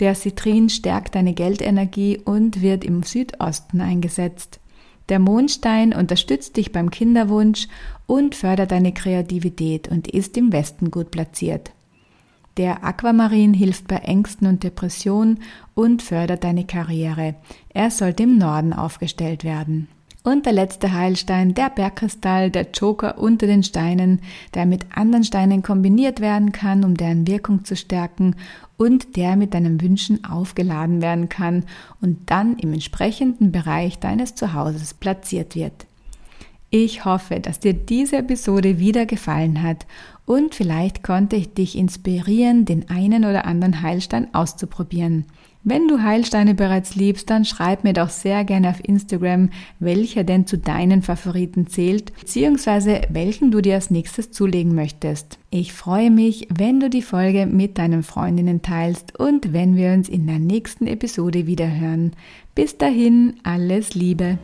Der 0.00 0.14
Citrin 0.14 0.68
stärkt 0.68 1.14
deine 1.14 1.34
Geldenergie 1.34 2.18
und 2.24 2.62
wird 2.62 2.84
im 2.84 3.02
Südosten 3.02 3.80
eingesetzt. 3.80 4.60
Der 5.08 5.18
Mondstein 5.18 5.92
unterstützt 5.92 6.56
dich 6.56 6.72
beim 6.72 6.90
Kinderwunsch 6.90 7.68
und 8.06 8.34
fördert 8.34 8.70
deine 8.70 8.92
Kreativität 8.92 9.88
und 9.88 10.08
ist 10.08 10.36
im 10.36 10.52
Westen 10.52 10.90
gut 10.90 11.10
platziert. 11.10 11.72
Der 12.56 12.84
Aquamarin 12.84 13.54
hilft 13.54 13.88
bei 13.88 13.96
Ängsten 13.96 14.46
und 14.46 14.62
Depressionen 14.62 15.40
und 15.74 16.02
fördert 16.02 16.44
deine 16.44 16.64
Karriere. 16.64 17.34
Er 17.70 17.90
sollte 17.90 18.24
im 18.24 18.36
Norden 18.36 18.72
aufgestellt 18.72 19.42
werden. 19.42 19.88
Und 20.24 20.46
der 20.46 20.52
letzte 20.52 20.92
Heilstein, 20.92 21.54
der 21.54 21.68
Bergkristall, 21.70 22.50
der 22.50 22.68
Joker 22.72 23.18
unter 23.18 23.46
den 23.46 23.64
Steinen, 23.64 24.20
der 24.54 24.66
mit 24.66 24.86
anderen 24.94 25.24
Steinen 25.24 25.62
kombiniert 25.62 26.20
werden 26.20 26.52
kann, 26.52 26.84
um 26.84 26.96
deren 26.96 27.26
Wirkung 27.26 27.64
zu 27.64 27.74
stärken 27.74 28.36
und 28.76 29.16
der 29.16 29.36
mit 29.36 29.54
deinen 29.54 29.80
Wünschen 29.80 30.24
aufgeladen 30.24 31.02
werden 31.02 31.28
kann 31.28 31.64
und 32.00 32.30
dann 32.30 32.56
im 32.58 32.72
entsprechenden 32.72 33.52
Bereich 33.52 33.98
deines 33.98 34.34
Zuhauses 34.34 34.94
platziert 34.94 35.54
wird. 35.54 35.86
Ich 36.70 37.04
hoffe, 37.04 37.38
dass 37.38 37.60
dir 37.60 37.74
diese 37.74 38.16
Episode 38.16 38.78
wieder 38.78 39.04
gefallen 39.04 39.62
hat 39.62 39.86
und 40.24 40.54
vielleicht 40.54 41.02
konnte 41.02 41.36
ich 41.36 41.52
dich 41.52 41.76
inspirieren, 41.76 42.64
den 42.64 42.88
einen 42.88 43.24
oder 43.24 43.44
anderen 43.44 43.82
Heilstein 43.82 44.32
auszuprobieren. 44.32 45.26
Wenn 45.64 45.86
du 45.86 46.02
Heilsteine 46.02 46.56
bereits 46.56 46.96
liebst, 46.96 47.30
dann 47.30 47.44
schreib 47.44 47.84
mir 47.84 47.92
doch 47.92 48.08
sehr 48.08 48.42
gerne 48.42 48.70
auf 48.70 48.82
Instagram, 48.82 49.50
welcher 49.78 50.24
denn 50.24 50.44
zu 50.44 50.58
deinen 50.58 51.02
Favoriten 51.02 51.68
zählt, 51.68 52.12
beziehungsweise 52.18 53.02
welchen 53.10 53.52
du 53.52 53.60
dir 53.60 53.76
als 53.76 53.88
nächstes 53.88 54.32
zulegen 54.32 54.74
möchtest. 54.74 55.38
Ich 55.50 55.72
freue 55.72 56.10
mich, 56.10 56.48
wenn 56.52 56.80
du 56.80 56.90
die 56.90 57.00
Folge 57.00 57.46
mit 57.46 57.78
deinen 57.78 58.02
Freundinnen 58.02 58.62
teilst 58.62 59.20
und 59.20 59.52
wenn 59.52 59.76
wir 59.76 59.92
uns 59.92 60.08
in 60.08 60.26
der 60.26 60.40
nächsten 60.40 60.88
Episode 60.88 61.46
wieder 61.46 61.72
hören. 61.72 62.10
Bis 62.56 62.76
dahin, 62.76 63.34
alles 63.44 63.94
Liebe. 63.94 64.38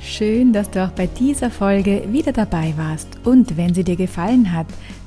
Schön, 0.00 0.52
dass 0.52 0.68
du 0.68 0.84
auch 0.84 0.90
bei 0.90 1.06
dieser 1.06 1.50
Folge 1.50 2.08
wieder 2.10 2.32
dabei 2.32 2.74
warst 2.76 3.24
und 3.24 3.56
wenn 3.56 3.72
sie 3.72 3.84
dir 3.84 3.96
gefallen 3.96 4.52
hat, 4.52 4.66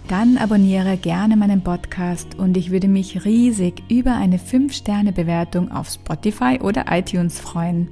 dann 0.10 0.38
abonniere 0.38 0.98
gerne 0.98 1.38
meinen 1.38 1.64
Podcast 1.64 2.36
und 2.38 2.58
ich 2.58 2.72
würde 2.72 2.88
mich 2.88 3.26
riesig 3.26 3.84
über 3.90 4.16
eine 4.16 4.38
5-Sterne-Bewertung 4.38 5.72
auf 5.72 5.88
Spotify 5.90 6.60
oder 6.62 6.86
iTunes 6.90 7.40
freuen. 7.40 7.90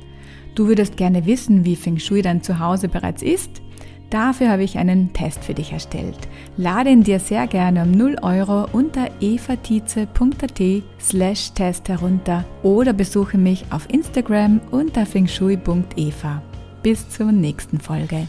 Du 0.56 0.68
würdest 0.68 0.98
gerne 0.98 1.28
wissen, 1.28 1.64
wie 1.64 1.76
Feng 1.76 2.00
Shui 2.00 2.24
dein 2.24 2.42
Zuhause 2.42 2.90
bereits 2.90 3.22
ist? 3.22 3.62
Dafür 4.10 4.50
habe 4.50 4.64
ich 4.64 4.78
einen 4.78 5.14
Test 5.14 5.44
für 5.44 5.54
dich 5.54 5.74
erstellt. 5.74 6.18
Lade 6.56 6.90
ihn 6.90 7.04
dir 7.04 7.20
sehr 7.20 7.46
gerne 7.46 7.84
um 7.84 7.92
0 7.92 8.16
Euro 8.24 8.66
unter 8.72 9.10
evatize.at 9.22 10.62
slash 11.00 11.52
Test 11.52 11.88
herunter 11.90 12.46
oder 12.64 12.94
besuche 12.94 13.38
mich 13.38 13.66
auf 13.70 13.88
Instagram 13.92 14.62
unter 14.72 15.06
fengshui.eva. 15.06 16.42
Bis 16.82 17.10
zur 17.10 17.32
nächsten 17.32 17.80
Folge. 17.80 18.28